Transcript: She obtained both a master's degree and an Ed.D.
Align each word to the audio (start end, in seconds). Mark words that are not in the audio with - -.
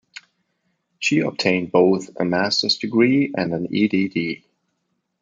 She 0.97 1.19
obtained 1.19 1.71
both 1.71 2.09
a 2.19 2.25
master's 2.25 2.75
degree 2.75 3.31
and 3.37 3.53
an 3.53 3.65
Ed.D. 3.67 4.43